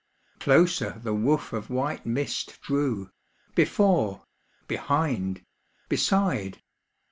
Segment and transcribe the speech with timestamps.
[0.39, 3.11] Closer the woof of white mist drew,
[3.53, 4.25] Before,
[4.67, 5.45] behind,
[5.89, 6.59] beside.